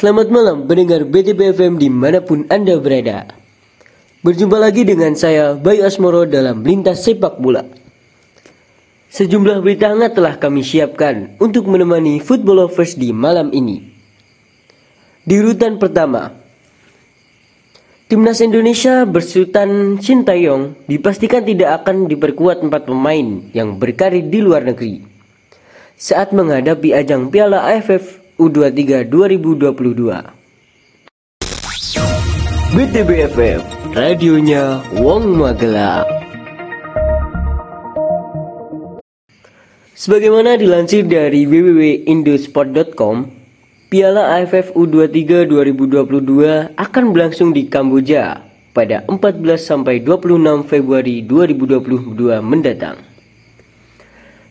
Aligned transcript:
Selamat 0.00 0.32
malam 0.32 0.64
pendengar 0.64 1.04
BTP 1.04 1.52
FM 1.52 1.76
di 1.76 1.92
mana 1.92 2.24
pun 2.24 2.48
Anda 2.48 2.80
berada. 2.80 3.36
Berjumpa 4.24 4.56
lagi 4.56 4.88
dengan 4.88 5.12
saya 5.12 5.52
Bayu 5.52 5.84
Asmoro 5.84 6.24
dalam 6.24 6.64
Lintas 6.64 7.04
Sepak 7.04 7.36
Bola. 7.36 7.68
Sejumlah 9.12 9.60
berita 9.60 9.92
hangat 9.92 10.16
telah 10.16 10.40
kami 10.40 10.64
siapkan 10.64 11.36
untuk 11.36 11.68
menemani 11.68 12.16
football 12.16 12.64
lovers 12.64 12.96
di 12.96 13.12
malam 13.12 13.52
ini. 13.52 13.92
Di 15.28 15.36
urutan 15.36 15.76
pertama, 15.76 16.32
Timnas 18.08 18.40
Indonesia 18.40 19.04
bersutan 19.04 20.00
Sintayong 20.00 20.80
dipastikan 20.88 21.44
tidak 21.44 21.84
akan 21.84 22.08
diperkuat 22.08 22.64
empat 22.64 22.88
pemain 22.88 23.52
yang 23.52 23.76
berkarir 23.76 24.24
di 24.24 24.40
luar 24.40 24.64
negeri 24.64 25.04
saat 26.00 26.32
menghadapi 26.32 26.96
ajang 26.96 27.28
Piala 27.28 27.68
AFF 27.68 28.19
U23 28.40 29.04
2022. 29.04 30.40
BTBFM, 32.72 33.60
radionya 33.92 34.80
Wong 34.96 35.36
Magelang. 35.36 36.08
Sebagaimana 39.92 40.56
dilansir 40.56 41.04
dari 41.04 41.44
www.indosport.com, 41.44 43.28
Piala 43.92 44.40
AFF 44.40 44.72
U23 44.72 45.44
2022 45.44 46.72
akan 46.72 47.04
berlangsung 47.12 47.52
di 47.52 47.68
Kamboja 47.68 48.48
pada 48.72 49.04
14 49.04 49.60
sampai 49.60 50.00
26 50.00 50.64
Februari 50.64 51.20
2022 51.26 52.16
mendatang. 52.40 52.96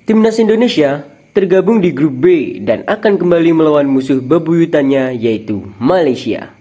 Timnas 0.05 0.37
Indonesia 0.37 1.07
tergabung 1.33 1.77
di 1.77 1.93
grup 1.93 2.25
B 2.25 2.57
dan 2.61 2.81
akan 2.89 3.21
kembali 3.21 3.51
melawan 3.53 3.85
musuh 3.85 4.17
bebuyutannya 4.21 5.13
yaitu 5.13 5.69
Malaysia. 5.77 6.53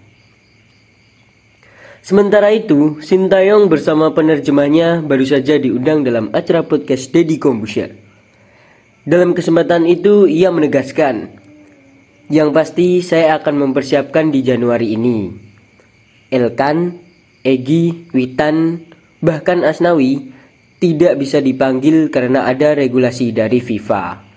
Sementara 1.99 2.49
itu, 2.55 2.97
Sintayong 3.03 3.69
bersama 3.69 4.09
penerjemahnya 4.15 5.05
baru 5.05 5.25
saja 5.27 5.59
diundang 5.61 6.01
dalam 6.01 6.33
acara 6.33 6.65
podcast 6.65 7.11
Deddy 7.13 7.37
Kombusya. 7.37 7.91
Dalam 9.05 9.37
kesempatan 9.37 9.85
itu, 9.85 10.25
ia 10.25 10.49
menegaskan, 10.49 11.29
yang 12.31 12.49
pasti 12.49 13.05
saya 13.05 13.37
akan 13.37 13.69
mempersiapkan 13.69 14.33
di 14.33 14.41
Januari 14.41 14.97
ini. 14.97 15.29
Elkan, 16.33 16.97
Egi, 17.45 18.09
Witan, 18.13 18.85
bahkan 19.21 19.61
Asnawi 19.65 20.33
tidak 20.79 21.19
bisa 21.19 21.43
dipanggil 21.43 22.09
karena 22.09 22.47
ada 22.47 22.73
regulasi 22.73 23.35
dari 23.35 23.59
FIFA 23.59 24.28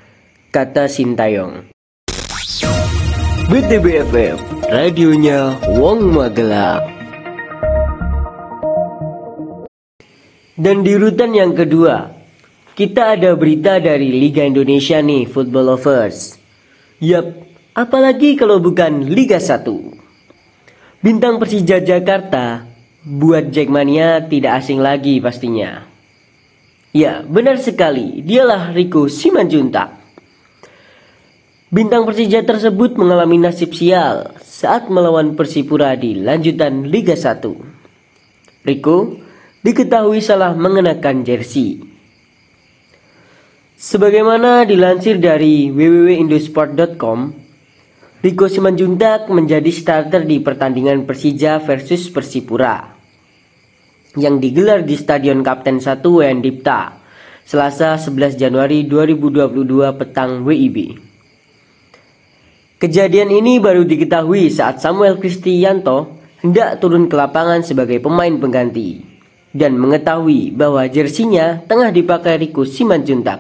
kata 0.53 0.85
Sintayong. 0.85 1.73
BTBFM, 3.49 4.37
radionya 4.69 5.57
Wong 5.81 6.13
Magelang. 6.13 6.93
Dan 10.53 10.85
di 10.85 10.93
urutan 10.93 11.33
yang 11.33 11.57
kedua, 11.57 12.13
kita 12.77 13.17
ada 13.17 13.33
berita 13.33 13.81
dari 13.81 14.13
Liga 14.13 14.45
Indonesia 14.45 15.01
nih, 15.01 15.25
football 15.25 15.73
lovers. 15.73 16.37
Yap, 17.01 17.33
apalagi 17.73 18.37
kalau 18.37 18.61
bukan 18.61 19.09
Liga 19.09 19.41
1. 19.41 19.65
Bintang 21.01 21.41
Persija 21.41 21.81
Jakarta 21.81 22.69
buat 23.09 23.49
Jackmania 23.49 24.29
tidak 24.29 24.61
asing 24.61 24.85
lagi 24.85 25.17
pastinya. 25.17 25.89
Ya, 26.93 27.25
benar 27.25 27.57
sekali, 27.57 28.21
dialah 28.21 28.77
Riko 28.77 29.09
Simanjuntak. 29.09 30.02
Bintang 31.73 32.05
Persija 32.05 32.45
tersebut 32.45 33.01
mengalami 33.01 33.41
nasib 33.41 33.73
sial 33.73 34.37
saat 34.45 34.93
melawan 34.93 35.33
Persipura 35.33 35.97
di 35.97 36.21
lanjutan 36.21 36.85
Liga 36.85 37.17
1. 37.17 37.49
Riko 38.61 39.17
diketahui 39.65 40.21
salah 40.21 40.53
mengenakan 40.53 41.25
jersey. 41.25 41.81
Sebagaimana 43.73 44.69
dilansir 44.69 45.17
dari 45.17 45.73
www.indosport.com, 45.73 47.19
Riko 48.21 48.53
Simanjuntak 48.53 49.33
menjadi 49.33 49.73
starter 49.73 50.29
di 50.29 50.45
pertandingan 50.45 51.09
Persija 51.09 51.57
versus 51.65 52.13
Persipura 52.13 52.85
yang 54.21 54.45
digelar 54.45 54.85
di 54.85 54.93
Stadion 54.93 55.41
Kapten 55.41 55.81
1 55.81 56.05
WN 56.05 56.45
Dipta, 56.45 57.01
Selasa 57.49 57.97
11 57.97 58.37
Januari 58.37 58.85
2022 58.85 59.89
petang 59.97 60.45
WIB. 60.45 61.12
Kejadian 62.83 63.31
ini 63.31 63.63
baru 63.63 63.87
diketahui 63.87 64.51
saat 64.51 64.83
Samuel 64.83 65.23
Kristianto 65.23 66.19
hendak 66.43 66.83
turun 66.83 67.07
ke 67.07 67.15
lapangan 67.15 67.63
sebagai 67.63 68.03
pemain 68.03 68.35
pengganti 68.35 69.07
dan 69.55 69.79
mengetahui 69.79 70.51
bahwa 70.51 70.83
jersinya 70.91 71.63
tengah 71.63 71.95
dipakai 71.95 72.43
Riko 72.43 72.67
Simanjuntak. 72.67 73.39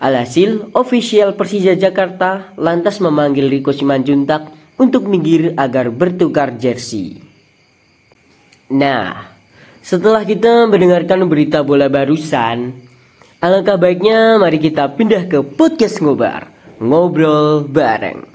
Alhasil, 0.00 0.72
ofisial 0.72 1.36
Persija 1.36 1.76
Jakarta 1.76 2.56
lantas 2.56 3.04
memanggil 3.04 3.52
Riko 3.52 3.76
Simanjuntak 3.76 4.48
untuk 4.80 5.04
minggir 5.12 5.52
agar 5.52 5.92
bertukar 5.92 6.56
jersey. 6.56 7.20
Nah, 8.72 9.28
setelah 9.84 10.24
kita 10.24 10.64
mendengarkan 10.64 11.20
berita 11.28 11.60
bola 11.60 11.92
barusan, 11.92 12.80
alangkah 13.44 13.76
baiknya 13.76 14.40
mari 14.40 14.56
kita 14.56 14.96
pindah 14.96 15.28
ke 15.28 15.44
podcast 15.44 16.00
ngobar 16.00 16.55
ngobrol 16.80 17.64
bareng. 17.68 18.26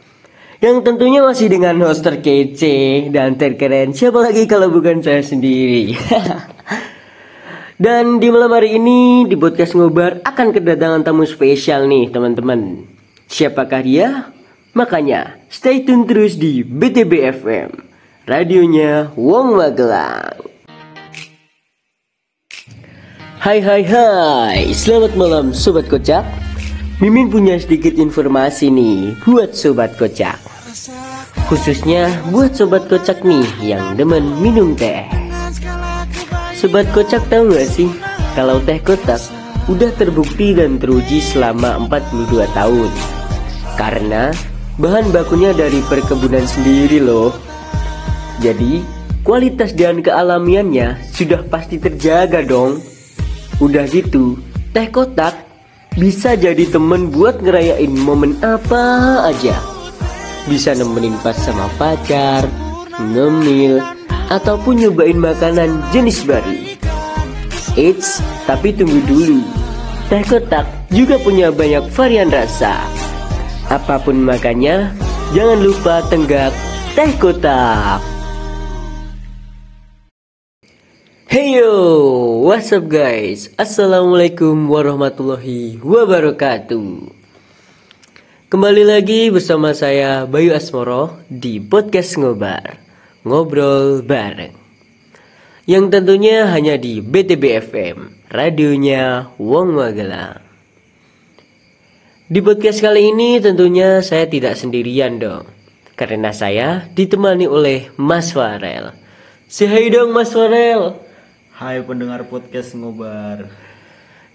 Yang 0.62 0.78
tentunya 0.86 1.26
masih 1.26 1.50
dengan 1.50 1.74
host 1.82 2.06
terkece 2.06 3.10
dan 3.10 3.34
terkeren. 3.34 3.98
Siapa 3.98 4.22
lagi 4.22 4.46
kalau 4.46 4.70
bukan 4.70 5.02
saya 5.02 5.26
sendiri? 5.26 5.98
dan 7.86 8.22
di 8.22 8.30
malam 8.30 8.54
hari 8.54 8.78
ini 8.78 9.26
di 9.26 9.34
podcast 9.34 9.74
ngobar 9.74 10.22
akan 10.22 10.54
kedatangan 10.54 11.02
tamu 11.02 11.26
spesial 11.26 11.90
nih 11.90 12.14
teman-teman. 12.14 12.86
Siapakah 13.26 13.82
dia? 13.82 14.30
Makanya 14.78 15.42
stay 15.50 15.82
tune 15.82 16.06
terus 16.06 16.38
di 16.38 16.62
BTB 16.62 17.42
FM. 17.42 17.70
Radionya 18.30 19.10
Wong 19.18 19.58
Magelang. 19.58 20.46
Hai 23.42 23.58
hai 23.58 23.82
hai, 23.82 24.70
selamat 24.70 25.18
malam 25.18 25.50
Sobat 25.50 25.90
Kocak 25.90 26.51
Mimin 27.02 27.34
punya 27.34 27.58
sedikit 27.58 27.98
informasi 27.98 28.70
nih 28.70 29.18
buat 29.26 29.58
sobat 29.58 29.98
kocak. 29.98 30.38
Khususnya 31.50 32.14
buat 32.30 32.54
sobat 32.54 32.86
kocak 32.86 33.26
nih 33.26 33.42
yang 33.66 33.98
demen 33.98 34.38
minum 34.38 34.78
teh. 34.78 35.10
Sobat 36.54 36.86
kocak 36.94 37.26
tahu 37.26 37.58
gak 37.58 37.66
sih 37.74 37.90
kalau 38.38 38.62
teh 38.62 38.78
kotak 38.86 39.18
udah 39.66 39.90
terbukti 39.98 40.54
dan 40.54 40.78
teruji 40.78 41.26
selama 41.26 41.82
42 41.90 42.46
tahun. 42.54 42.92
Karena 43.82 44.30
bahan 44.78 45.10
bakunya 45.10 45.58
dari 45.58 45.82
perkebunan 45.82 46.46
sendiri 46.46 47.02
loh. 47.02 47.34
Jadi 48.46 48.86
kualitas 49.26 49.74
dan 49.74 50.06
kealamiannya 50.06 51.02
sudah 51.18 51.50
pasti 51.50 51.82
terjaga 51.82 52.46
dong. 52.46 52.78
Udah 53.58 53.90
gitu, 53.90 54.38
teh 54.70 54.86
kotak 54.94 55.51
bisa 56.00 56.40
jadi 56.40 56.64
temen 56.72 57.12
buat 57.12 57.44
ngerayain 57.44 57.92
momen 57.92 58.40
apa 58.40 58.84
aja. 59.28 59.56
Bisa 60.48 60.72
nemenin 60.72 61.16
pas 61.20 61.36
sama 61.36 61.68
pacar, 61.76 62.48
ngemil, 62.98 63.84
ataupun 64.32 64.80
nyobain 64.82 65.20
makanan 65.20 65.84
jenis 65.92 66.24
baru. 66.24 66.56
Eits, 67.76 68.24
tapi 68.48 68.72
tunggu 68.72 69.00
dulu. 69.08 69.40
Teh 70.12 70.24
kotak 70.28 70.68
juga 70.92 71.16
punya 71.20 71.52
banyak 71.52 71.88
varian 71.96 72.28
rasa. 72.28 72.84
Apa 73.72 74.00
pun 74.04 74.20
makannya, 74.20 74.92
jangan 75.32 75.60
lupa 75.60 76.04
tenggak 76.12 76.52
teh 76.96 77.12
kotak. 77.16 78.11
Hey 81.32 81.56
yo, 81.56 82.44
what's 82.44 82.76
up 82.76 82.92
guys? 82.92 83.48
Assalamualaikum 83.56 84.68
warahmatullahi 84.68 85.80
wabarakatuh. 85.80 87.08
Kembali 88.52 88.84
lagi 88.84 89.32
bersama 89.32 89.72
saya 89.72 90.28
Bayu 90.28 90.52
Asmoro 90.52 91.24
di 91.32 91.64
podcast 91.64 92.20
Ngobar, 92.20 92.84
ngobrol 93.24 94.04
bareng. 94.04 94.52
Yang 95.64 95.86
tentunya 95.96 96.52
hanya 96.52 96.76
di 96.76 97.00
BTB 97.00 97.44
FM, 97.64 98.28
radionya 98.28 99.32
Wong 99.40 99.72
Magelang. 99.72 100.44
Di 102.28 102.44
podcast 102.44 102.84
kali 102.84 103.08
ini 103.08 103.40
tentunya 103.40 104.04
saya 104.04 104.28
tidak 104.28 104.60
sendirian 104.60 105.16
dong, 105.16 105.48
karena 105.96 106.36
saya 106.36 106.92
ditemani 106.92 107.48
oleh 107.48 107.88
Mas 107.96 108.36
Farel. 108.36 108.92
Say 109.48 109.88
dong 109.96 110.12
Mas 110.12 110.36
Farel. 110.36 111.08
Hai 111.62 111.78
pendengar 111.86 112.26
podcast 112.26 112.74
ngobar. 112.74 113.46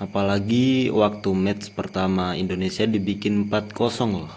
Apalagi 0.00 0.88
waktu 0.88 1.28
match 1.36 1.76
pertama 1.76 2.32
Indonesia 2.40 2.88
dibikin 2.88 3.52
4-0 3.52 4.16
loh. 4.16 4.32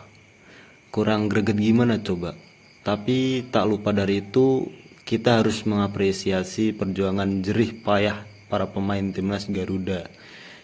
Kurang 0.92 1.32
greget 1.32 1.56
gimana 1.56 2.04
coba. 2.04 2.36
Tapi 2.84 3.48
tak 3.48 3.64
lupa 3.64 3.96
dari 3.96 4.20
itu 4.20 4.68
kita 5.06 5.38
harus 5.38 5.62
mengapresiasi 5.70 6.74
perjuangan 6.74 7.46
jerih 7.46 7.78
payah 7.86 8.26
para 8.50 8.66
pemain 8.66 9.06
timnas 9.14 9.46
Garuda 9.46 10.10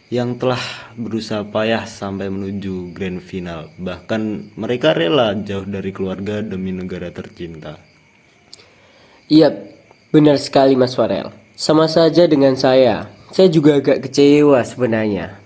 yang 0.09 0.41
telah 0.41 0.59
berusaha 0.97 1.45
payah 1.45 1.85
sampai 1.85 2.33
menuju 2.33 2.89
grand 2.89 3.21
final. 3.21 3.69
Bahkan 3.77 4.53
mereka 4.57 4.97
rela 4.97 5.38
jauh 5.38 5.63
dari 5.63 5.93
keluarga 5.93 6.41
demi 6.41 6.73
negara 6.73 7.13
tercinta. 7.13 7.77
Iya, 9.29 9.53
benar 10.09 10.41
sekali 10.41 10.73
Mas 10.73 10.97
Farel. 10.97 11.31
Sama 11.53 11.85
saja 11.85 12.25
dengan 12.25 12.57
saya. 12.57 13.13
Saya 13.31 13.47
juga 13.47 13.77
agak 13.77 14.09
kecewa 14.09 14.59
sebenarnya. 14.65 15.38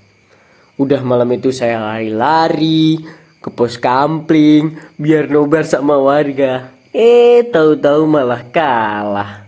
Udah 0.80 1.04
malam 1.04 1.30
itu 1.36 1.52
saya 1.52 1.84
lari-lari 1.84 3.04
ke 3.44 3.52
pos 3.52 3.78
kampling 3.78 4.80
biar 4.98 5.30
nobar 5.30 5.68
sama 5.68 6.00
warga. 6.00 6.75
Eh, 6.96 7.52
tahu-tahu 7.52 8.08
malah 8.08 8.48
kalah. 8.56 9.44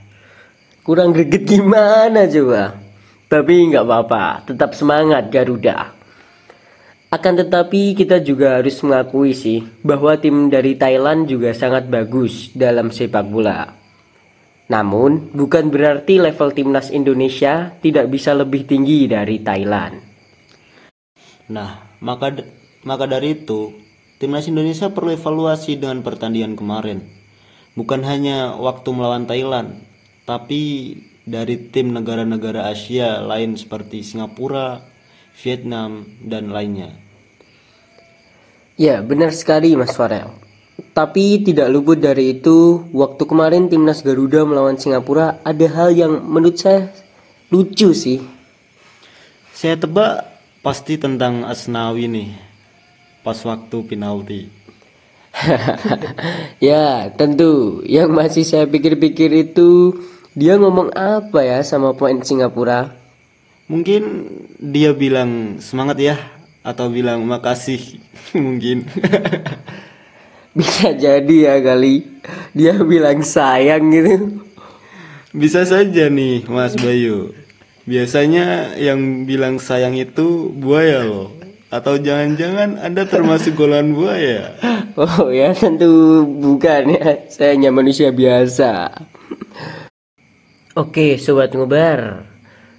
Kurang 0.84 1.16
greget 1.16 1.48
gimana 1.48 2.28
coba? 2.28 2.76
Tapi 3.32 3.72
nggak 3.72 3.88
apa-apa, 3.88 4.44
tetap 4.52 4.76
semangat 4.76 5.32
Garuda. 5.32 5.96
Akan 7.08 7.40
tetapi 7.40 7.96
kita 7.96 8.20
juga 8.20 8.60
harus 8.60 8.76
mengakui 8.84 9.32
sih 9.32 9.64
bahwa 9.80 10.20
tim 10.20 10.52
dari 10.52 10.76
Thailand 10.76 11.32
juga 11.32 11.56
sangat 11.56 11.88
bagus 11.88 12.52
dalam 12.52 12.92
sepak 12.92 13.24
bola. 13.32 13.72
Namun, 14.68 15.32
bukan 15.32 15.72
berarti 15.72 16.20
level 16.20 16.52
timnas 16.52 16.92
Indonesia 16.92 17.72
tidak 17.80 18.12
bisa 18.12 18.36
lebih 18.36 18.68
tinggi 18.68 19.08
dari 19.08 19.40
Thailand. 19.40 20.04
Nah, 21.48 21.96
maka 22.04 22.44
maka 22.84 23.08
dari 23.08 23.40
itu, 23.40 23.72
timnas 24.20 24.52
Indonesia 24.52 24.92
perlu 24.92 25.16
evaluasi 25.16 25.80
dengan 25.80 26.04
pertandingan 26.04 26.60
kemarin. 26.60 27.17
Bukan 27.78 28.02
hanya 28.02 28.58
waktu 28.58 28.90
melawan 28.90 29.30
Thailand, 29.30 29.86
tapi 30.26 30.98
dari 31.30 31.70
tim 31.70 31.94
negara-negara 31.94 32.74
Asia 32.74 33.22
lain 33.22 33.54
seperti 33.54 34.02
Singapura, 34.02 34.82
Vietnam, 35.38 36.10
dan 36.26 36.50
lainnya. 36.50 36.98
Ya, 38.82 39.06
benar 39.06 39.30
sekali 39.30 39.78
Mas 39.78 39.94
Farel. 39.94 40.34
Tapi 40.98 41.46
tidak 41.46 41.70
luput 41.70 42.02
dari 42.02 42.42
itu, 42.42 42.90
waktu 42.90 43.22
kemarin 43.30 43.70
timnas 43.70 44.02
Garuda 44.02 44.42
melawan 44.42 44.82
Singapura 44.82 45.38
ada 45.46 45.68
hal 45.70 45.94
yang 45.94 46.26
menurut 46.26 46.58
saya 46.58 46.90
lucu 47.54 47.94
sih. 47.94 48.26
Saya 49.54 49.78
tebak 49.78 50.26
pasti 50.66 50.98
tentang 50.98 51.46
Asnawi 51.46 52.10
nih, 52.10 52.30
pas 53.22 53.38
waktu 53.46 53.78
penalti. 53.86 54.57
ya, 56.70 57.10
tentu. 57.14 57.82
Yang 57.86 58.10
masih 58.10 58.44
saya 58.46 58.66
pikir-pikir 58.66 59.34
itu 59.52 59.96
dia 60.38 60.58
ngomong 60.58 60.94
apa 60.94 61.42
ya 61.46 61.60
sama 61.62 61.94
pemain 61.94 62.22
Singapura? 62.22 62.94
Mungkin 63.68 64.32
dia 64.58 64.96
bilang 64.96 65.60
semangat 65.60 66.00
ya 66.00 66.16
atau 66.64 66.88
bilang 66.90 67.24
makasih 67.28 68.00
mungkin. 68.38 68.88
Bisa 70.58 70.90
jadi 70.90 71.36
ya 71.38 71.56
kali 71.62 72.02
Dia 72.58 72.82
bilang 72.82 73.22
sayang 73.22 73.94
gitu 73.94 74.42
Bisa 75.30 75.62
saja 75.70 76.10
nih 76.10 76.50
Mas 76.50 76.74
Bayu 76.74 77.38
Biasanya 77.86 78.74
yang 78.74 79.30
bilang 79.30 79.62
sayang 79.62 79.94
itu 79.94 80.50
buaya 80.58 81.06
loh 81.06 81.37
Atau 81.68 82.00
jangan-jangan 82.00 82.80
Anda 82.80 83.04
termasuk 83.04 83.60
golongan 83.60 83.92
buaya 83.92 84.56
Oh 84.96 85.28
ya 85.28 85.52
tentu 85.52 86.24
bukan 86.24 86.96
ya 86.96 87.28
Saya 87.28 87.60
hanya 87.60 87.76
manusia 87.76 88.16
biasa 88.16 88.88
Oke 90.80 91.20
Sobat 91.20 91.52
Ngobar 91.52 92.24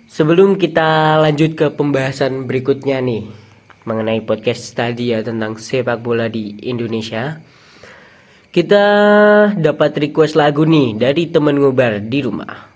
Sebelum 0.09 0.57
kita 0.57 1.21
lanjut 1.21 1.53
ke 1.53 1.69
pembahasan 1.69 2.49
berikutnya 2.49 3.05
nih 3.05 3.29
Mengenai 3.85 4.25
podcast 4.25 4.73
tadi 4.73 5.13
ya 5.13 5.21
tentang 5.21 5.61
sepak 5.61 6.01
bola 6.01 6.33
di 6.33 6.57
Indonesia 6.65 7.45
kita 8.49 8.85
dapat 9.61 10.09
request 10.09 10.33
lagu 10.33 10.65
nih 10.65 10.97
dari 10.97 11.29
teman 11.29 11.61
ngobar 11.61 12.01
di 12.01 12.25
rumah. 12.25 12.73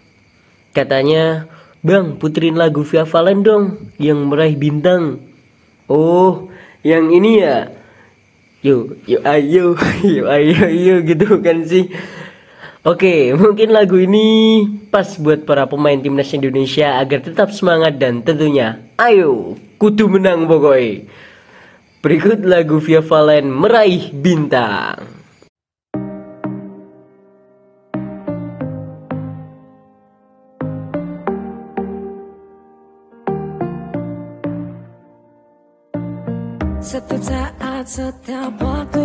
Katanya, 0.76 1.48
Bang, 1.80 2.20
puterin 2.20 2.60
lagu 2.60 2.84
Via 2.84 3.08
Valen 3.08 3.40
dong 3.40 3.64
yang 3.96 4.28
meraih 4.28 4.54
bintang. 4.60 5.31
Oh, 5.90 6.50
yang 6.82 7.10
ini 7.10 7.42
ya? 7.42 7.70
Yuk, 8.62 9.02
yuk 9.10 9.22
ayo, 9.26 9.74
yuk 10.06 10.26
ayo, 10.30 10.66
yuk 10.70 11.00
gitu 11.06 11.42
kan 11.42 11.66
sih. 11.66 11.90
Oke, 12.82 13.30
mungkin 13.38 13.70
lagu 13.70 13.94
ini 13.94 14.66
pas 14.90 15.06
buat 15.14 15.46
para 15.46 15.70
pemain 15.70 15.94
timnas 15.94 16.34
Indonesia 16.34 16.98
agar 16.98 17.22
tetap 17.22 17.54
semangat 17.54 17.94
dan 17.94 18.26
tentunya 18.26 18.82
ayo 18.98 19.54
kutu 19.78 20.10
menang 20.10 20.50
pokoknya. 20.50 21.06
Berikut 22.02 22.42
lagu 22.42 22.82
Via 22.82 22.98
Valen 22.98 23.46
meraih 23.46 24.10
bintang. 24.10 24.98
să 37.86 38.14
te 38.24 38.32
abată 38.32 39.01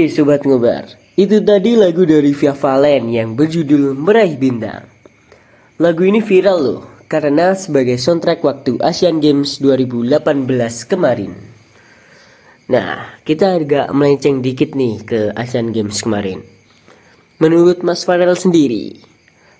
Oke 0.00 0.08
sobat 0.08 0.48
ngobar, 0.48 0.96
itu 1.12 1.44
tadi 1.44 1.76
lagu 1.76 2.08
dari 2.08 2.32
Via 2.32 2.56
Valen 2.56 3.12
yang 3.12 3.36
berjudul 3.36 3.92
Meraih 3.92 4.32
Bintang. 4.40 4.88
Lagu 5.76 6.08
ini 6.08 6.24
viral 6.24 6.56
loh, 6.56 7.04
karena 7.04 7.52
sebagai 7.52 8.00
soundtrack 8.00 8.40
waktu 8.40 8.80
Asian 8.80 9.20
Games 9.20 9.60
2018 9.60 10.88
kemarin. 10.88 11.36
Nah, 12.72 13.12
kita 13.28 13.60
agak 13.60 13.92
melenceng 13.92 14.40
dikit 14.40 14.72
nih 14.72 15.04
ke 15.04 15.20
Asian 15.36 15.68
Games 15.68 16.00
kemarin. 16.00 16.48
Menurut 17.36 17.84
Mas 17.84 18.00
Farel 18.08 18.32
sendiri, 18.32 19.04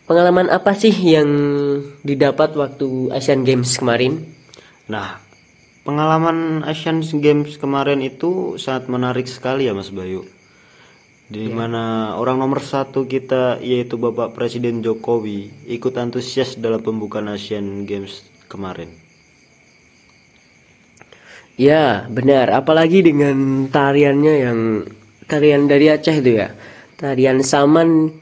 pengalaman 0.08 0.48
apa 0.48 0.72
sih 0.72 0.96
yang 0.96 1.28
didapat 2.00 2.56
waktu 2.56 3.12
Asian 3.12 3.44
Games 3.44 3.76
kemarin? 3.76 4.24
Nah, 4.88 5.20
pengalaman 5.90 6.62
Asian 6.62 7.02
Games 7.02 7.58
kemarin 7.58 7.98
itu 7.98 8.54
sangat 8.62 8.86
menarik 8.86 9.26
sekali 9.26 9.66
ya 9.66 9.74
Mas 9.74 9.90
Bayu. 9.90 10.22
Di 11.26 11.50
mana 11.50 12.14
orang 12.14 12.38
nomor 12.38 12.62
satu 12.62 13.10
kita 13.10 13.58
yaitu 13.58 13.98
Bapak 13.98 14.38
Presiden 14.38 14.86
Jokowi 14.86 15.50
ikut 15.66 15.94
antusias 15.98 16.54
dalam 16.54 16.78
pembukaan 16.78 17.26
Asian 17.26 17.82
Games 17.90 18.22
kemarin. 18.46 18.94
Ya, 21.58 22.06
benar. 22.06 22.54
Apalagi 22.54 23.02
dengan 23.02 23.66
tariannya 23.66 24.34
yang 24.38 24.58
tarian 25.26 25.66
dari 25.66 25.90
Aceh 25.90 26.22
itu 26.22 26.38
ya. 26.38 26.54
Tarian 26.98 27.42
Saman 27.42 28.14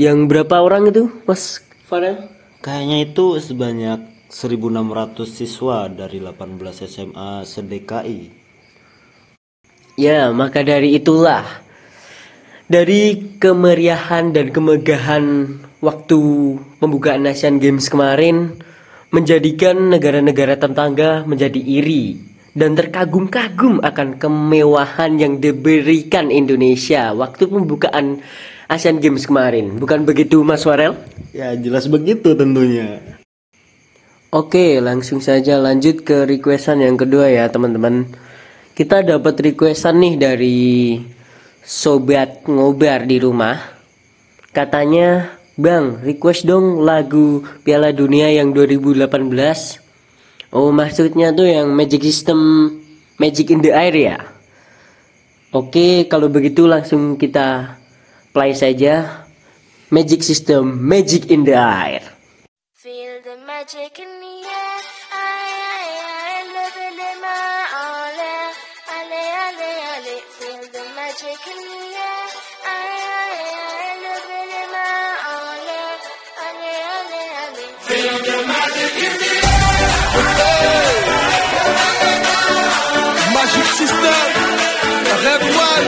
yang 0.00 0.24
berapa 0.24 0.64
orang 0.64 0.88
itu, 0.88 1.12
Mas 1.28 1.60
Farel? 1.84 2.32
Kayaknya 2.64 2.98
itu 3.12 3.38
sebanyak 3.38 4.17
1.600 4.28 5.24
siswa 5.24 5.88
dari 5.88 6.20
18 6.20 6.60
SMA 6.84 7.48
se-DKI. 7.48 8.20
Ya, 9.96 10.30
maka 10.30 10.60
dari 10.60 11.00
itulah 11.00 11.42
dari 12.68 13.34
kemeriahan 13.40 14.36
dan 14.36 14.52
kemegahan 14.52 15.24
waktu 15.80 16.20
pembukaan 16.78 17.24
Asian 17.24 17.56
Games 17.56 17.88
kemarin 17.88 18.60
menjadikan 19.08 19.88
negara-negara 19.88 20.60
tetangga 20.60 21.24
menjadi 21.24 21.58
iri 21.58 22.20
dan 22.52 22.76
terkagum-kagum 22.76 23.80
akan 23.80 24.20
kemewahan 24.20 25.16
yang 25.16 25.40
diberikan 25.40 26.28
Indonesia 26.28 27.16
waktu 27.16 27.48
pembukaan 27.48 28.20
Asian 28.68 29.00
Games 29.00 29.24
kemarin. 29.24 29.80
Bukan 29.80 30.04
begitu 30.04 30.44
Mas 30.44 30.68
Warel? 30.68 30.92
Ya 31.32 31.56
jelas 31.56 31.88
begitu 31.88 32.36
tentunya. 32.36 33.17
Oke, 34.28 34.76
langsung 34.84 35.24
saja 35.24 35.56
lanjut 35.56 36.04
ke 36.04 36.28
requestan 36.28 36.84
yang 36.84 37.00
kedua 37.00 37.32
ya 37.32 37.48
teman-teman. 37.48 38.04
Kita 38.76 39.00
dapat 39.00 39.40
requestan 39.40 40.04
nih 40.04 40.20
dari 40.20 40.60
sobat 41.64 42.44
ngobar 42.44 43.08
di 43.08 43.24
rumah. 43.24 43.56
Katanya, 44.52 45.32
Bang, 45.56 46.04
request 46.04 46.44
dong 46.44 46.84
lagu 46.84 47.40
Piala 47.64 47.88
Dunia 47.96 48.28
yang 48.28 48.52
2018. 48.52 49.08
Oh, 50.52 50.76
maksudnya 50.76 51.32
tuh 51.32 51.48
yang 51.48 51.72
Magic 51.72 52.04
System 52.04 52.68
Magic 53.16 53.48
in 53.48 53.64
the 53.64 53.72
Air 53.72 53.96
ya. 53.96 54.28
Oke, 55.56 56.04
kalau 56.04 56.28
begitu 56.28 56.68
langsung 56.68 57.16
kita 57.16 57.80
play 58.36 58.52
saja 58.52 59.24
Magic 59.88 60.20
System 60.20 60.68
Magic 60.84 61.32
in 61.32 61.48
the 61.48 61.56
Air. 61.56 62.17
magic 63.68 63.98
in 63.98 64.08
the 64.08 64.34
air. 64.48 64.80
Aye, 65.12 65.60
aye, 65.76 66.00
aye. 66.08 66.68
Ale, 68.96 69.22
ale, 69.44 69.70
ale, 69.92 70.14
feel 70.36 70.62
the 70.72 70.82
magic 70.96 71.42
in 71.52 71.60
the 71.68 71.82
air. 72.08 72.24
Aye, 72.64 73.04
aye, 73.28 74.08
aye. 74.38 74.72
Ale, 75.34 75.80
ale, 76.46 77.22
ale, 77.42 77.64
feel 77.84 78.16
the 78.24 78.36
magic 78.48 78.96
in 79.06 79.14
the 79.20 79.32
air. 79.36 79.68
Magic 83.34 83.68
System, 83.78 84.24
Rev 85.24 85.42
One, 85.68 85.86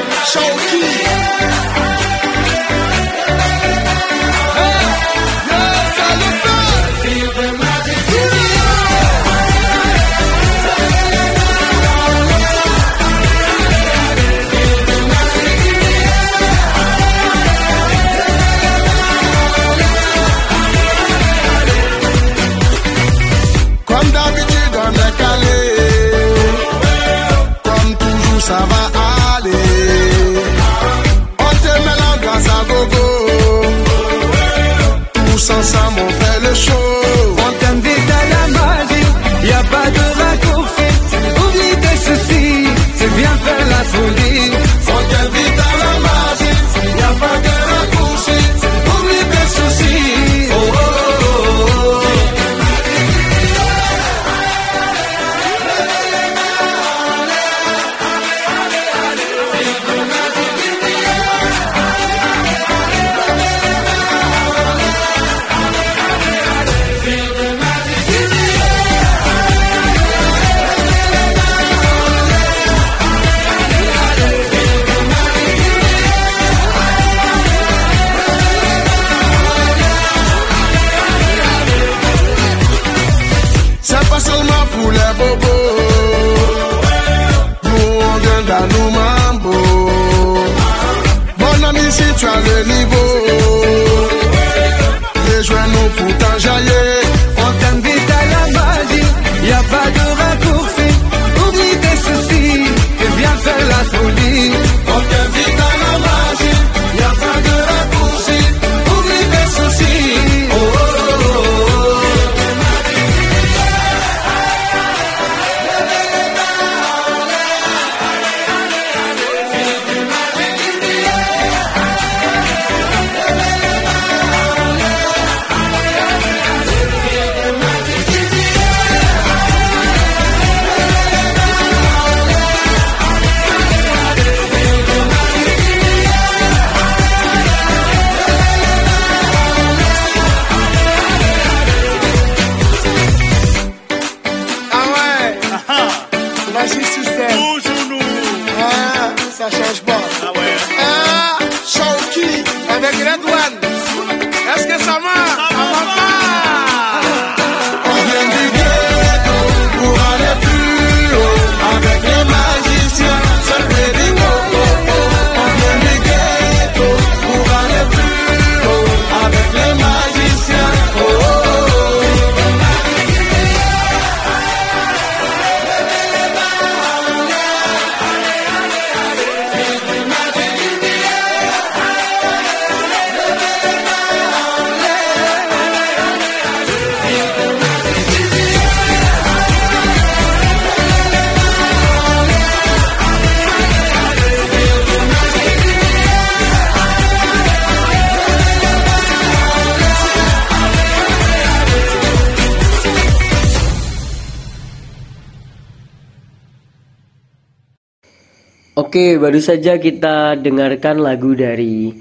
Oke, 208.91 209.23
baru 209.23 209.39
saja 209.39 209.79
kita 209.79 210.35
dengarkan 210.35 210.99
lagu 210.99 211.31
dari 211.39 211.95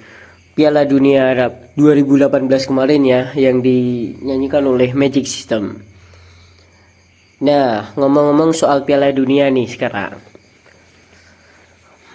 Piala 0.58 0.90
Dunia 0.90 1.30
Arab 1.38 1.78
2018 1.78 2.66
kemarin 2.66 3.06
ya 3.06 3.30
yang 3.38 3.62
dinyanyikan 3.62 4.66
oleh 4.66 4.90
Magic 4.98 5.30
System. 5.30 5.86
Nah, 7.46 7.94
ngomong-ngomong 7.94 8.58
soal 8.58 8.90
Piala 8.90 9.14
Dunia 9.14 9.54
nih 9.54 9.70
sekarang. 9.70 10.18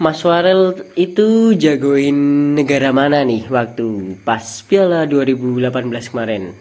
Mas 0.03 0.19
Warel 0.27 0.91
itu 0.99 1.55
jagoin 1.55 2.51
negara 2.59 2.91
mana 2.91 3.23
nih 3.23 3.47
waktu 3.47 4.19
pas 4.27 4.43
Piala 4.67 5.07
2018 5.07 5.71
kemarin? 6.11 6.51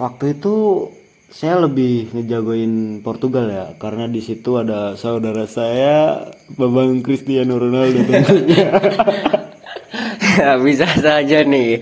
Waktu 0.00 0.32
itu 0.32 0.88
saya 1.30 1.66
lebih 1.66 2.14
ngejagoin 2.14 3.02
Portugal 3.02 3.50
ya 3.50 3.66
karena 3.76 4.06
di 4.06 4.22
situ 4.22 4.56
ada 4.56 4.94
saudara 4.94 5.44
saya 5.50 6.30
Babang 6.54 7.02
Cristiano 7.02 7.58
Ronaldo 7.58 8.00
tentunya. 8.06 8.66
Ya, 10.36 10.60
bisa 10.60 10.84
saja 10.84 11.48
nih. 11.48 11.80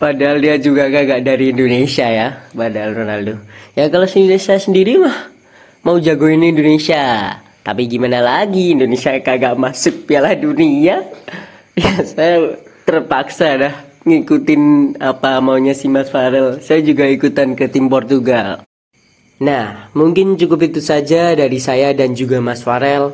Padahal 0.00 0.40
dia 0.40 0.56
juga 0.56 0.88
kagak 0.88 1.28
dari 1.28 1.52
Indonesia 1.52 2.08
ya, 2.08 2.48
padahal 2.56 2.96
Ronaldo. 2.96 3.44
Ya 3.76 3.92
kalau 3.92 4.08
si 4.08 4.24
Indonesia 4.24 4.56
sendiri 4.56 4.96
mah 4.96 5.28
mau 5.84 6.00
jagoin 6.00 6.40
Indonesia. 6.40 7.36
Tapi 7.62 7.86
gimana 7.86 8.18
lagi 8.24 8.72
Indonesia 8.72 9.12
kagak 9.20 9.60
masuk 9.60 10.08
Piala 10.08 10.32
Dunia? 10.32 11.04
Ya 11.72 12.04
saya 12.04 12.60
terpaksa 12.84 13.56
dah 13.56 13.74
ngikutin 14.04 14.92
apa 15.00 15.40
maunya 15.40 15.72
si 15.72 15.88
Mas 15.88 16.12
Farel. 16.12 16.60
Saya 16.60 16.84
juga 16.84 17.08
ikutan 17.08 17.56
ke 17.56 17.64
tim 17.64 17.88
Portugal. 17.88 18.60
Nah, 19.42 19.90
mungkin 19.90 20.38
cukup 20.38 20.70
itu 20.70 20.78
saja 20.78 21.34
dari 21.34 21.58
saya 21.58 21.90
dan 21.90 22.14
juga 22.14 22.38
Mas 22.38 22.62
Farel. 22.62 23.10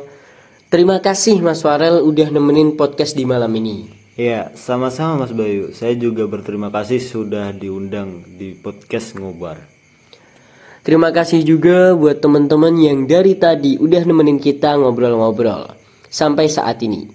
Terima 0.69 1.01
kasih 1.01 1.41
Mas 1.41 1.65
Farel 1.65 2.05
udah 2.05 2.29
nemenin 2.29 2.77
podcast 2.77 3.17
di 3.17 3.25
malam 3.25 3.49
ini. 3.57 3.89
Ya, 4.13 4.53
sama-sama 4.53 5.25
Mas 5.25 5.33
Bayu. 5.33 5.73
Saya 5.73 5.97
juga 5.97 6.29
berterima 6.29 6.69
kasih 6.69 7.01
sudah 7.01 7.49
diundang 7.49 8.21
di 8.37 8.53
podcast 8.53 9.17
Ngobar. 9.17 9.57
Terima 10.85 11.09
kasih 11.09 11.41
juga 11.41 11.97
buat 11.97 12.21
teman-teman 12.21 12.77
yang 12.77 13.09
dari 13.09 13.33
tadi 13.33 13.81
udah 13.81 14.05
nemenin 14.05 14.37
kita 14.37 14.77
ngobrol-ngobrol 14.77 15.73
sampai 16.13 16.45
saat 16.45 16.77
ini. 16.85 17.09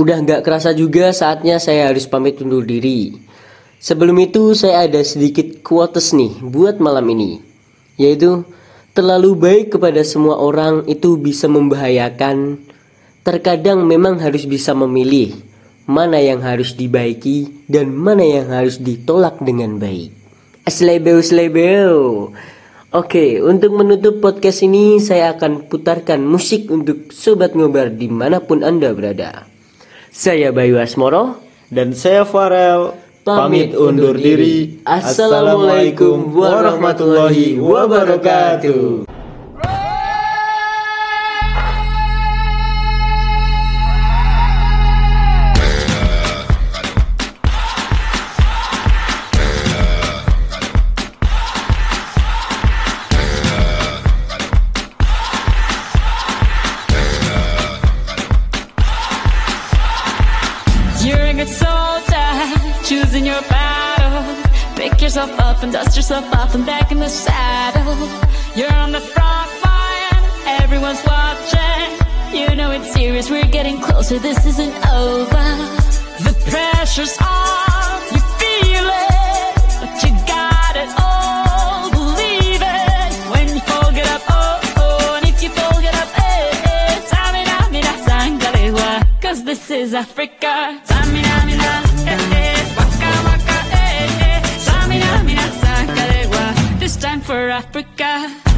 Udah 0.00 0.16
nggak 0.24 0.40
kerasa 0.40 0.72
juga 0.72 1.12
saatnya 1.12 1.60
saya 1.60 1.92
harus 1.92 2.08
pamit 2.08 2.40
undur 2.40 2.64
diri. 2.64 3.20
Sebelum 3.84 4.16
itu 4.16 4.56
saya 4.56 4.88
ada 4.88 5.04
sedikit 5.04 5.60
quotes 5.60 6.16
nih 6.16 6.40
buat 6.40 6.80
malam 6.80 7.04
ini. 7.12 7.51
Yaitu 8.00 8.44
terlalu 8.92 9.36
baik 9.36 9.76
kepada 9.76 10.04
semua 10.04 10.40
orang 10.40 10.84
itu 10.88 11.16
bisa 11.16 11.48
membahayakan. 11.48 12.60
Terkadang 13.22 13.86
memang 13.86 14.18
harus 14.18 14.44
bisa 14.44 14.74
memilih 14.74 15.38
mana 15.86 16.18
yang 16.18 16.42
harus 16.42 16.74
dibaiki 16.74 17.66
dan 17.70 17.90
mana 17.94 18.22
yang 18.22 18.50
harus 18.50 18.82
ditolak 18.82 19.38
dengan 19.42 19.78
baik. 19.78 20.10
Slebeu 20.66 21.18
slebeu. 21.22 22.30
Oke, 22.92 23.40
untuk 23.40 23.72
menutup 23.72 24.20
podcast 24.20 24.60
ini 24.62 25.00
saya 25.00 25.32
akan 25.32 25.66
putarkan 25.66 26.20
musik 26.20 26.68
untuk 26.68 27.08
sobat 27.08 27.56
ngobar 27.56 27.88
di 27.88 28.06
mana 28.12 28.44
pun 28.44 28.60
anda 28.60 28.92
berada. 28.92 29.48
Saya 30.12 30.52
Bayu 30.52 30.76
Asmoro. 30.76 31.52
Dan 31.72 31.96
saya 31.96 32.28
Farel 32.28 32.92
pamit 33.22 33.70
undur 33.78 34.18
diri. 34.18 34.82
Assalamualaikum 34.82 36.34
warahmatullahi 36.34 37.54
wabarakatuh. 37.62 39.06
Closer, 74.02 74.18
this 74.18 74.46
isn't 74.46 74.74
over. 74.88 75.46
The 76.26 76.34
pressure's 76.50 77.16
on, 77.18 78.02
you 78.12 78.20
feel 78.40 78.86
it, 78.88 79.54
but 79.80 79.92
you 80.02 80.10
got 80.26 80.74
it 80.82 80.90
all. 80.98 81.90
Believe 81.90 82.62
it 82.62 83.12
when 83.32 83.48
you 83.54 83.60
fold 83.60 83.94
it 83.96 84.06
up, 84.08 84.22
oh 84.28 84.60
oh, 84.76 85.16
and 85.16 85.26
if 85.28 85.42
you 85.42 85.50
fold 85.50 85.84
it 85.84 85.94
up, 85.94 86.10
eh 86.18 86.50
eh. 86.74 87.00
Tamina, 87.10 87.70
mina, 87.70 87.92
sangalewa, 88.06 89.20
cause 89.20 89.44
this 89.44 89.70
is 89.70 89.94
Africa. 89.94 90.80
Tamina, 90.86 91.34
mina, 91.46 91.72
eh 92.12 92.36
eh, 92.42 92.58
waka 92.76 93.10
waka, 93.26 93.58
eh 93.82 94.26
eh. 94.28 94.40
Tamina, 94.66 95.22
mina, 95.24 95.46
sangalewa, 95.62 96.78
this 96.80 96.96
time 96.96 97.20
for 97.20 97.50
Africa. 97.50 98.51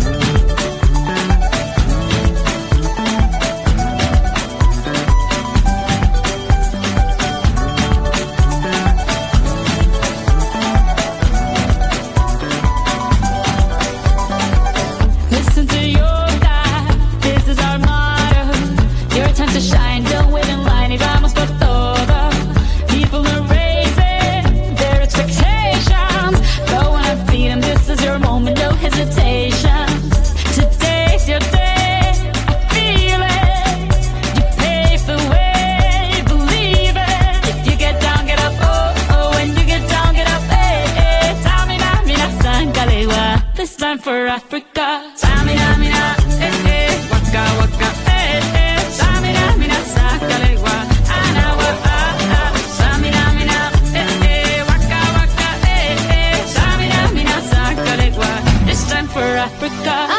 despertar. 59.64 60.13